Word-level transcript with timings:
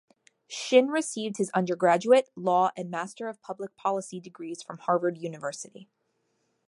Shin 0.47 0.87
received 0.87 1.37
his 1.37 1.51
undergraduate, 1.51 2.31
law, 2.35 2.71
and 2.75 2.89
Master 2.89 3.29
of 3.29 3.39
Public 3.43 3.75
Policy 3.75 4.19
degrees 4.19 4.63
from 4.63 4.79
Harvard 4.79 5.15
University. 5.19 5.89